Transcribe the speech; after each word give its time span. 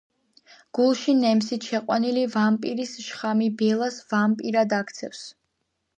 გულში 0.77 1.13
ნემსით 1.17 1.67
შეყვანილი 1.73 2.23
ვამპირის 2.37 2.95
შხამი 3.09 3.53
ბელას 3.61 4.03
ვამპირად 4.15 4.79
აქცევს. 4.83 5.23